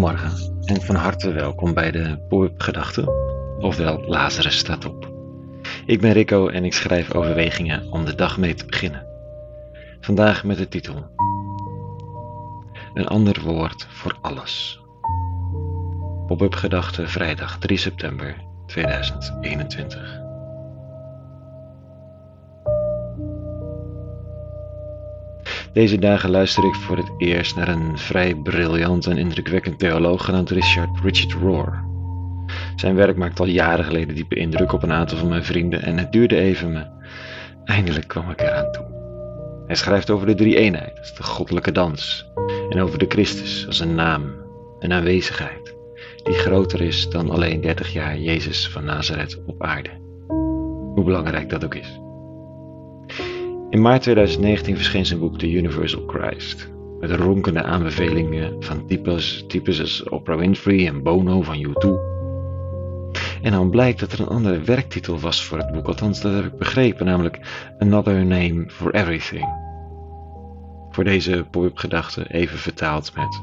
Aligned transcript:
Goedemorgen 0.00 0.62
en 0.64 0.82
van 0.82 0.94
harte 0.94 1.32
welkom 1.32 1.74
bij 1.74 1.90
de 1.90 2.18
Pop-up 2.28 2.60
Gedachten, 2.60 3.08
ofwel 3.58 4.00
Lazarus 4.06 4.58
staat 4.58 4.84
op. 4.84 5.10
Ik 5.86 6.00
ben 6.00 6.12
Rico 6.12 6.48
en 6.48 6.64
ik 6.64 6.74
schrijf 6.74 7.14
overwegingen 7.14 7.92
om 7.92 8.04
de 8.04 8.14
dag 8.14 8.38
mee 8.38 8.54
te 8.54 8.66
beginnen. 8.66 9.06
Vandaag 10.00 10.44
met 10.44 10.56
de 10.56 10.68
titel 10.68 11.10
Een 12.94 13.06
ander 13.06 13.40
woord 13.40 13.86
voor 13.90 14.18
alles. 14.20 14.80
Pop-up 16.26 16.54
Gedachten 16.54 17.08
vrijdag 17.08 17.58
3 17.58 17.78
september 17.78 18.36
2021. 18.66 20.29
Deze 25.72 25.98
dagen 25.98 26.30
luister 26.30 26.64
ik 26.64 26.74
voor 26.74 26.96
het 26.96 27.12
eerst 27.18 27.56
naar 27.56 27.68
een 27.68 27.98
vrij 27.98 28.34
briljant 28.34 29.06
en 29.06 29.18
indrukwekkend 29.18 29.78
theoloog 29.78 30.24
genaamd 30.24 30.50
Richard, 30.50 31.00
Richard 31.02 31.32
Rohr. 31.32 31.84
Zijn 32.76 32.94
werk 32.94 33.16
maakt 33.16 33.40
al 33.40 33.46
jaren 33.46 33.84
geleden 33.84 34.14
diepe 34.14 34.34
indruk 34.34 34.72
op 34.72 34.82
een 34.82 34.92
aantal 34.92 35.18
van 35.18 35.28
mijn 35.28 35.44
vrienden 35.44 35.82
en 35.82 35.98
het 35.98 36.12
duurde 36.12 36.36
even, 36.36 36.72
maar 36.72 36.90
eindelijk 37.64 38.08
kwam 38.08 38.30
ik 38.30 38.40
eraan 38.40 38.72
toe. 38.72 38.84
Hij 39.66 39.76
schrijft 39.76 40.10
over 40.10 40.26
de 40.26 40.34
drie 40.34 40.56
eenheid, 40.56 41.16
de 41.16 41.22
goddelijke 41.22 41.72
dans, 41.72 42.30
en 42.68 42.80
over 42.80 42.98
de 42.98 43.06
Christus 43.08 43.66
als 43.66 43.80
een 43.80 43.94
naam, 43.94 44.32
een 44.78 44.92
aanwezigheid, 44.92 45.74
die 46.22 46.34
groter 46.34 46.80
is 46.80 47.08
dan 47.08 47.30
alleen 47.30 47.60
30 47.60 47.92
jaar 47.92 48.18
Jezus 48.18 48.68
van 48.68 48.84
Nazareth 48.84 49.42
op 49.46 49.62
aarde. 49.62 49.90
Hoe 50.94 51.04
belangrijk 51.04 51.48
dat 51.48 51.64
ook 51.64 51.74
is. 51.74 52.00
In 53.70 53.80
maart 53.80 54.02
2019 54.02 54.76
verscheen 54.76 55.06
zijn 55.06 55.20
boek 55.20 55.38
The 55.38 55.50
Universal 55.50 56.04
Christ. 56.06 56.70
Met 57.00 57.10
ronkende 57.10 57.62
aanbevelingen 57.62 58.62
van 58.62 58.86
types, 58.86 59.44
types 59.48 59.80
als 59.80 60.08
Oprah 60.08 60.38
Winfrey 60.38 60.86
en 60.86 61.02
Bono 61.02 61.42
van 61.42 61.66
U2. 61.66 61.88
En 63.42 63.52
dan 63.52 63.70
blijkt 63.70 64.00
dat 64.00 64.12
er 64.12 64.20
een 64.20 64.26
andere 64.26 64.60
werktitel 64.60 65.18
was 65.18 65.44
voor 65.44 65.58
het 65.58 65.72
boek, 65.72 65.86
althans 65.86 66.20
dat 66.20 66.34
heb 66.34 66.44
ik 66.44 66.58
begrepen, 66.58 67.06
namelijk 67.06 67.40
Another 67.78 68.26
Name 68.26 68.64
for 68.70 68.94
Everything. 68.94 69.46
Voor 70.90 71.04
deze 71.04 71.46
pop-up 71.50 72.26
even 72.28 72.58
vertaald 72.58 73.14
met 73.14 73.42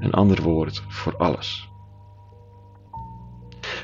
een 0.00 0.12
ander 0.12 0.42
woord 0.42 0.82
voor 0.88 1.16
alles. 1.16 1.68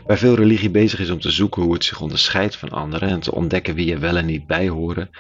Waar 0.07 0.19
veel 0.19 0.35
religie 0.35 0.71
bezig 0.71 1.01
is 1.01 1.11
om 1.11 1.21
te 1.21 1.31
zoeken 1.31 1.63
hoe 1.63 1.73
het 1.73 1.85
zich 1.85 2.01
onderscheidt 2.01 2.57
van 2.57 2.69
anderen 2.69 3.09
en 3.09 3.21
te 3.21 3.35
ontdekken 3.35 3.75
wie 3.75 3.93
er 3.93 4.01
wel 4.01 4.17
en 4.17 4.27
niet 4.27 4.47
bij 4.47 4.69
horen, 4.69 5.11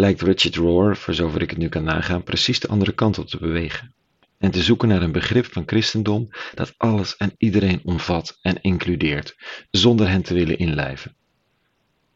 lijkt 0.00 0.22
Richard 0.22 0.56
Rohr, 0.56 0.96
voor 0.96 1.14
zover 1.14 1.42
ik 1.42 1.50
het 1.50 1.58
nu 1.58 1.68
kan 1.68 1.84
nagaan, 1.84 2.22
precies 2.22 2.60
de 2.60 2.68
andere 2.68 2.92
kant 2.92 3.18
op 3.18 3.26
te 3.26 3.38
bewegen. 3.38 3.94
En 4.38 4.50
te 4.50 4.62
zoeken 4.62 4.88
naar 4.88 5.02
een 5.02 5.12
begrip 5.12 5.52
van 5.52 5.62
christendom 5.66 6.28
dat 6.54 6.74
alles 6.76 7.16
en 7.16 7.34
iedereen 7.38 7.80
omvat 7.84 8.38
en 8.42 8.62
includeert, 8.62 9.36
zonder 9.70 10.08
hen 10.08 10.22
te 10.22 10.34
willen 10.34 10.58
inlijven. 10.58 11.16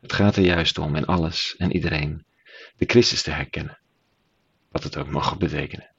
Het 0.01 0.13
gaat 0.13 0.37
er 0.37 0.45
juist 0.45 0.79
om 0.79 0.97
in 0.97 1.07
alles 1.07 1.55
en 1.59 1.73
iedereen 1.73 2.25
de 2.77 2.85
Christus 2.87 3.23
te 3.23 3.31
herkennen, 3.31 3.79
wat 4.71 4.83
het 4.83 4.97
ook 4.97 5.11
mag 5.11 5.39
betekenen. 5.39 5.91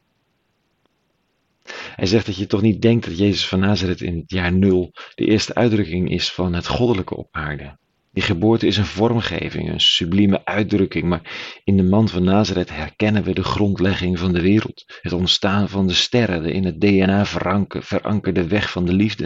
Hij 1.95 2.05
zegt 2.05 2.25
dat 2.25 2.37
je 2.37 2.45
toch 2.45 2.61
niet 2.61 2.81
denkt 2.81 3.05
dat 3.05 3.17
Jezus 3.17 3.47
van 3.47 3.59
Nazareth 3.59 4.01
in 4.01 4.17
het 4.17 4.31
jaar 4.31 4.53
nul 4.53 4.91
de 5.15 5.25
eerste 5.25 5.55
uitdrukking 5.55 6.11
is 6.11 6.31
van 6.31 6.53
het 6.53 6.67
goddelijke 6.67 7.15
op 7.15 7.27
aarde. 7.31 7.77
Die 8.15 8.23
geboorte 8.23 8.67
is 8.67 8.77
een 8.77 8.85
vormgeving, 8.85 9.69
een 9.69 9.79
sublieme 9.79 10.45
uitdrukking, 10.45 11.03
maar 11.05 11.59
in 11.63 11.77
de 11.77 11.83
man 11.83 12.09
van 12.09 12.23
Nazareth 12.23 12.69
herkennen 12.69 13.23
we 13.23 13.33
de 13.33 13.43
grondlegging 13.43 14.19
van 14.19 14.33
de 14.33 14.41
wereld, 14.41 14.99
het 15.01 15.13
ontstaan 15.13 15.69
van 15.69 15.87
de 15.87 15.93
sterren, 15.93 16.43
de 16.43 16.51
in 16.51 16.65
het 16.65 16.81
DNA 16.81 17.25
verankerde 17.69 18.47
weg 18.47 18.71
van 18.71 18.85
de 18.85 18.93
liefde. 18.93 19.25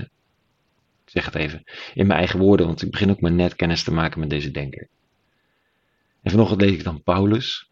Ik 1.06 1.12
zeg 1.12 1.26
het 1.26 1.36
even 1.36 1.64
in 1.94 2.08
mijn 2.08 2.20
eigen 2.20 2.40
woorden, 2.40 2.66
want 2.66 2.82
ik 2.82 2.92
begin 2.92 3.10
ook 3.10 3.22
maar 3.22 3.32
net 3.32 3.56
kennis 3.56 3.84
te 3.84 3.92
maken 3.92 4.20
met 4.20 4.30
deze 4.30 4.52
denker. 4.52 4.88
En 6.22 6.32
vanochtend 6.32 6.62
lees 6.62 6.74
ik 6.74 6.84
dan 6.84 7.04
Paulus, 7.04 7.70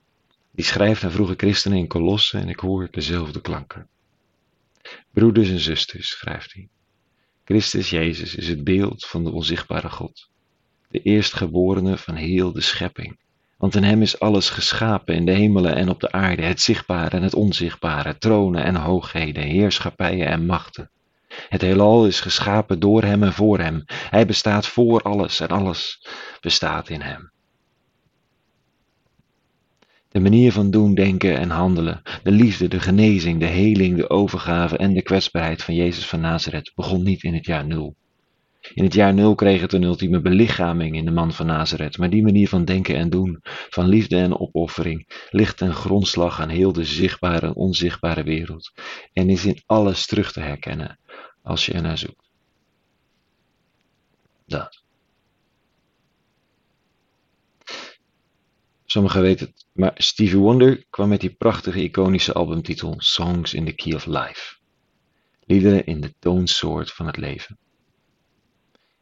die 0.52 0.66
schrijft 0.66 1.04
aan 1.04 1.12
vroege 1.12 1.34
christenen 1.38 1.78
in 1.78 1.88
Kolossen 1.88 2.42
en 2.42 2.50
ik 2.50 2.60
hoor 2.60 2.88
dezelfde 2.92 3.42
klanken. 3.42 3.88
Broeders 5.12 5.50
en 5.50 5.60
zusters, 5.60 6.10
schrijft 6.10 6.54
hij. 6.54 6.68
Christus 7.44 7.90
Jezus 7.90 8.36
is 8.36 8.48
het 8.48 8.64
beeld 8.64 9.06
van 9.06 9.24
de 9.24 9.32
onzichtbare 9.32 9.90
God 9.90 10.30
eerstgeborene 11.02 11.98
van 11.98 12.16
heel 12.16 12.52
de 12.52 12.62
schepping. 12.62 13.18
Want 13.58 13.76
in 13.76 13.84
hem 13.84 14.02
is 14.02 14.20
alles 14.20 14.50
geschapen 14.50 15.16
in 15.16 15.26
de 15.26 15.32
hemelen 15.32 15.76
en 15.76 15.90
op 15.90 16.00
de 16.00 16.12
aarde, 16.12 16.42
het 16.42 16.62
zichtbare 16.62 17.16
en 17.16 17.24
het 17.24 17.34
onzichtbare, 17.34 18.18
tronen 18.18 18.64
en 18.64 18.76
hoogheden, 18.76 19.44
heerschappijen 19.44 20.28
en 20.28 20.46
machten. 20.46 20.90
Het 21.50 21.62
heelal 21.62 22.08
is 22.08 22.20
geschapen 22.20 22.80
door 22.80 23.04
hem 23.04 23.24
en 23.24 23.34
voor 23.34 23.60
hem. 23.60 23.84
Hij 23.88 24.26
bestaat 24.26 24.68
voor 24.68 25.02
alles 25.02 25.40
en 25.40 25.48
alles 25.48 26.08
bestaat 26.42 26.90
in 26.90 27.02
hem. 27.02 27.32
De 30.10 30.20
manier 30.20 30.52
van 30.52 30.72
doen, 30.72 30.94
denken 30.94 31.38
en 31.38 31.50
handelen, 31.50 32.02
de 32.24 32.32
liefde, 32.32 32.68
de 32.68 32.80
genezing, 32.80 33.40
de 33.40 33.46
heling, 33.46 33.98
de 33.98 34.10
overgave 34.10 34.78
en 34.78 34.94
de 34.94 35.02
kwetsbaarheid 35.02 35.64
van 35.64 35.76
Jezus 35.76 36.06
van 36.06 36.20
Nazareth 36.20 36.72
begon 36.76 37.04
niet 37.04 37.24
in 37.24 37.34
het 37.34 37.46
jaar 37.46 37.66
nul. 37.66 37.96
In 38.74 38.84
het 38.84 38.94
jaar 38.94 39.14
nul 39.14 39.36
kreeg 39.36 39.62
het 39.62 39.74
een 39.74 39.84
ultieme 39.84 40.22
belichaming 40.22 40.96
in 40.96 41.06
de 41.06 41.12
man 41.12 41.34
van 41.34 41.46
Nazareth, 41.46 41.98
maar 41.98 42.10
die 42.10 42.24
manier 42.24 42.50
van 42.50 42.66
denken 42.66 42.96
en 42.96 43.10
doen, 43.10 43.40
van 43.70 43.88
liefde 43.88 44.18
en 44.18 44.40
opoffering, 44.40 45.28
ligt 45.30 45.58
ten 45.58 45.74
grondslag 45.74 46.42
aan 46.42 46.50
heel 46.50 46.74
de 46.74 46.84
zichtbare 46.84 47.46
en 47.46 47.56
onzichtbare 47.56 48.24
wereld 48.24 48.72
en 49.14 49.30
is 49.30 49.46
in 49.46 49.62
alles 49.66 50.06
terug 50.06 50.32
te 50.32 50.40
herkennen 50.40 51.00
als 51.44 51.66
je 51.66 51.74
ernaar 51.74 51.98
zoekt. 51.98 52.30
Dat. 54.46 54.84
Sommigen 58.86 59.22
weten 59.22 59.48
het, 59.48 59.66
maar 59.72 59.92
Stevie 59.96 60.38
Wonder 60.38 60.86
kwam 60.90 61.10
met 61.10 61.22
die 61.22 61.34
prachtige 61.34 61.84
iconische 61.84 62.34
albumtitel 62.34 62.96
Songs 62.98 63.54
in 63.54 63.66
the 63.66 63.72
Key 63.72 63.94
of 63.94 64.06
Life. 64.06 64.56
Liederen 65.46 65.86
in 65.86 66.02
de 66.02 66.14
toonsoort 66.20 66.92
van 66.92 67.06
het 67.06 67.18
leven. 67.18 67.58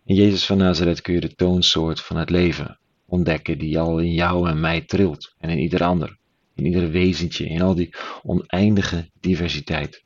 In 0.08 0.16
Jezus 0.16 0.46
van 0.46 0.58
Nazareth 0.58 1.02
kun 1.02 1.14
je 1.14 1.20
de 1.20 1.36
toonsoort 1.36 2.02
van 2.02 2.18
het 2.18 2.30
leven 2.30 2.80
ontdekken 3.06 3.58
die 3.58 3.80
al 3.80 4.00
in 4.00 4.14
jou 4.14 4.50
en 4.50 4.60
mij 4.60 4.82
trilt 4.82 5.36
en 5.38 5.50
in 5.50 5.60
ieder 5.60 5.84
ander, 5.84 6.18
in 6.56 6.66
ieder 6.66 6.90
wezentje, 6.90 7.46
in 7.46 7.62
al 7.62 7.76
die 7.76 7.96
oneindige 8.24 9.10
diversiteit 9.20 10.04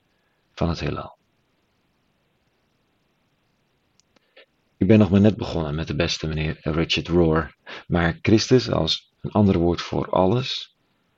van 0.53 0.69
het 0.69 0.79
heelal. 0.79 1.17
Ik 4.77 4.87
ben 4.87 4.99
nog 4.99 5.09
maar 5.09 5.21
net 5.21 5.37
begonnen 5.37 5.75
met 5.75 5.87
de 5.87 5.95
beste 5.95 6.27
meneer 6.27 6.57
Richard 6.61 7.07
Rohr, 7.07 7.55
maar 7.87 8.17
Christus 8.21 8.71
als 8.71 9.13
een 9.21 9.31
ander 9.31 9.57
woord 9.57 9.81
voor 9.81 10.09
alles 10.09 10.75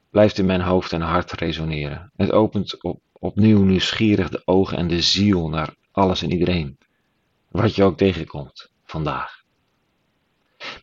blijft 0.09 0.37
in 0.37 0.45
mijn 0.45 0.61
hoofd 0.61 0.93
en 0.93 1.01
hart 1.01 1.31
resoneren. 1.31 2.11
Het 2.15 2.31
opent 2.31 2.83
op, 2.83 3.01
opnieuw 3.11 3.63
nieuwsgierig 3.63 4.29
de 4.29 4.41
ogen 4.45 4.77
en 4.77 4.87
de 4.87 5.01
ziel 5.01 5.49
naar 5.49 5.75
alles 5.91 6.21
en 6.21 6.31
iedereen, 6.31 6.77
wat 7.49 7.75
je 7.75 7.83
ook 7.83 7.97
tegenkomt 7.97 8.70
vandaag. 8.91 9.43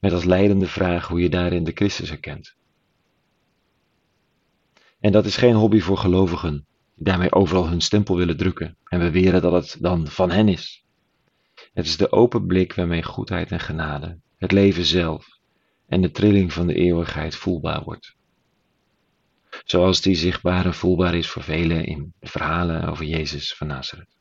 Met 0.00 0.12
als 0.12 0.24
leidende 0.24 0.66
vraag 0.66 1.08
hoe 1.08 1.20
je 1.20 1.28
daarin 1.28 1.64
de 1.64 1.72
Christus 1.74 2.08
herkent. 2.08 2.56
En 5.00 5.12
dat 5.12 5.26
is 5.26 5.36
geen 5.36 5.54
hobby 5.54 5.80
voor 5.80 5.98
gelovigen, 5.98 6.66
die 6.94 7.04
daarmee 7.04 7.32
overal 7.32 7.68
hun 7.68 7.80
stempel 7.80 8.16
willen 8.16 8.36
drukken 8.36 8.76
en 8.84 8.98
beweren 8.98 9.42
dat 9.42 9.52
het 9.52 9.76
dan 9.80 10.06
van 10.06 10.30
hen 10.30 10.48
is. 10.48 10.84
Het 11.72 11.86
is 11.86 11.96
de 11.96 12.12
open 12.12 12.46
blik 12.46 12.74
waarmee 12.74 13.02
goedheid 13.02 13.50
en 13.50 13.60
genade, 13.60 14.18
het 14.36 14.52
leven 14.52 14.84
zelf 14.84 15.38
en 15.86 16.00
de 16.00 16.10
trilling 16.10 16.52
van 16.52 16.66
de 16.66 16.74
eeuwigheid 16.74 17.36
voelbaar 17.36 17.82
wordt. 17.84 18.16
Zoals 19.64 20.00
die 20.00 20.14
zichtbaar 20.14 20.64
en 20.64 20.74
voelbaar 20.74 21.14
is 21.14 21.28
voor 21.28 21.42
velen 21.42 21.84
in 21.84 22.12
verhalen 22.20 22.88
over 22.88 23.04
Jezus 23.04 23.54
van 23.54 23.66
Nazareth. 23.66 24.17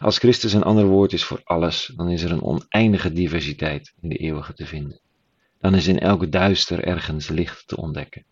Als 0.00 0.18
Christus 0.18 0.52
een 0.52 0.62
ander 0.62 0.86
woord 0.86 1.12
is 1.12 1.24
voor 1.24 1.40
alles, 1.44 1.92
dan 1.96 2.08
is 2.08 2.22
er 2.22 2.30
een 2.30 2.42
oneindige 2.42 3.12
diversiteit 3.12 3.92
in 4.00 4.08
de 4.08 4.16
eeuwige 4.16 4.52
te 4.52 4.66
vinden. 4.66 5.00
Dan 5.58 5.74
is 5.74 5.86
in 5.86 5.98
elke 5.98 6.28
duister 6.28 6.84
ergens 6.84 7.28
licht 7.28 7.68
te 7.68 7.76
ontdekken. 7.76 8.24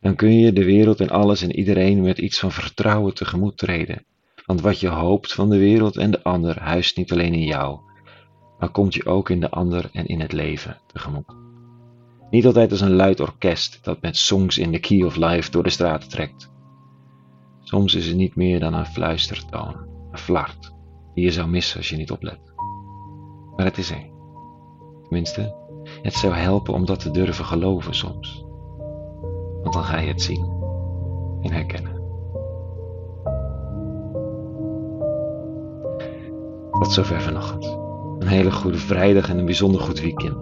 Dan 0.00 0.14
kun 0.14 0.38
je 0.38 0.52
de 0.52 0.64
wereld 0.64 1.00
en 1.00 1.10
alles 1.10 1.42
en 1.42 1.56
iedereen 1.56 2.00
met 2.00 2.18
iets 2.18 2.38
van 2.38 2.52
vertrouwen 2.52 3.14
tegemoet 3.14 3.58
treden. 3.58 4.04
Want 4.46 4.60
wat 4.60 4.80
je 4.80 4.88
hoopt 4.88 5.32
van 5.32 5.50
de 5.50 5.58
wereld 5.58 5.96
en 5.96 6.10
de 6.10 6.22
ander 6.22 6.60
huist 6.60 6.96
niet 6.96 7.12
alleen 7.12 7.34
in 7.34 7.44
jou, 7.44 7.80
maar 8.58 8.70
komt 8.70 8.94
je 8.94 9.06
ook 9.06 9.30
in 9.30 9.40
de 9.40 9.50
ander 9.50 9.90
en 9.92 10.06
in 10.06 10.20
het 10.20 10.32
leven 10.32 10.80
tegemoet. 10.92 11.36
Niet 12.30 12.46
altijd 12.46 12.70
als 12.70 12.80
een 12.80 12.94
luid 12.94 13.20
orkest 13.20 13.84
dat 13.84 14.00
met 14.00 14.16
songs 14.16 14.58
in 14.58 14.72
the 14.72 14.78
key 14.78 15.02
of 15.02 15.16
life 15.16 15.50
door 15.50 15.62
de 15.62 15.70
straten 15.70 16.08
trekt. 16.08 16.50
Soms 17.62 17.94
is 17.94 18.06
het 18.06 18.16
niet 18.16 18.34
meer 18.34 18.60
dan 18.60 18.74
een 18.74 18.86
fluistertoon, 18.86 19.76
een 20.10 20.18
flart, 20.18 20.71
die 21.14 21.24
je 21.24 21.32
zou 21.32 21.48
missen 21.48 21.76
als 21.76 21.88
je 21.88 21.96
niet 21.96 22.10
oplet. 22.10 22.40
Maar 23.56 23.64
het 23.66 23.78
is 23.78 23.90
er. 23.90 24.10
Tenminste, 25.02 25.54
het 26.02 26.14
zou 26.14 26.34
helpen 26.34 26.74
om 26.74 26.84
dat 26.86 27.00
te 27.00 27.10
durven 27.10 27.44
geloven 27.44 27.94
soms. 27.94 28.44
Want 29.62 29.74
dan 29.74 29.84
ga 29.84 29.98
je 29.98 30.08
het 30.08 30.22
zien 30.22 30.44
en 31.40 31.52
herkennen. 31.52 32.00
Tot 36.70 36.92
zover 36.92 37.20
vanochtend. 37.20 37.64
Een 38.18 38.28
hele 38.28 38.52
goede 38.52 38.78
vrijdag 38.78 39.28
en 39.28 39.38
een 39.38 39.44
bijzonder 39.44 39.80
goed 39.80 40.00
weekend. 40.00 40.36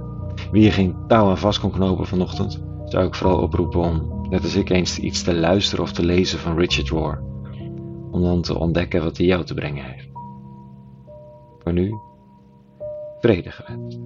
Wie 0.51 0.63
je 0.63 0.71
geen 0.71 0.97
touw 1.07 1.29
aan 1.29 1.39
vast 1.39 1.61
kon 1.61 1.71
knopen 1.71 2.07
vanochtend, 2.07 2.63
zou 2.85 3.07
ik 3.07 3.15
vooral 3.15 3.39
oproepen 3.39 3.81
om, 3.81 4.27
net 4.29 4.43
als 4.43 4.55
ik, 4.55 4.71
eens 4.71 4.99
iets 4.99 5.23
te 5.23 5.35
luisteren 5.35 5.85
of 5.85 5.93
te 5.93 6.05
lezen 6.05 6.39
van 6.39 6.57
Richard 6.57 6.89
Rohr. 6.89 7.23
Om 8.11 8.23
dan 8.23 8.43
te 8.43 8.59
ontdekken 8.59 9.03
wat 9.03 9.17
hij 9.17 9.27
jou 9.27 9.45
te 9.45 9.55
brengen 9.55 9.85
heeft. 9.85 10.09
Voor 11.63 11.73
nu, 11.73 11.95
vrede 13.21 13.51
gewenst. 13.51 13.99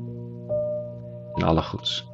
En 1.34 1.42
alle 1.42 1.62
goeds. 1.62 2.13